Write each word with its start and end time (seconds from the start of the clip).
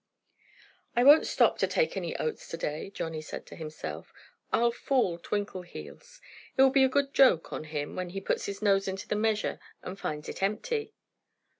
"I 0.95 1.03
won't 1.03 1.27
stop 1.27 1.59
to 1.59 1.67
take 1.67 1.95
any 1.95 2.17
oats 2.17 2.47
to 2.47 2.57
day," 2.57 2.89
Johnnie 2.89 3.21
said 3.21 3.45
to 3.45 3.55
himself. 3.55 4.11
"I'll 4.51 4.71
fool 4.71 5.19
Twinkleheels. 5.19 6.19
It 6.57 6.61
will 6.63 6.71
be 6.71 6.83
a 6.83 6.89
good 6.89 7.13
joke 7.13 7.53
on 7.53 7.65
him 7.65 7.95
when 7.95 8.09
he 8.09 8.19
puts 8.19 8.47
his 8.47 8.63
nose 8.63 8.87
into 8.87 9.07
the 9.07 9.15
measure 9.15 9.59
and 9.83 9.99
finds 9.99 10.27
it 10.27 10.41
empty." 10.41 10.95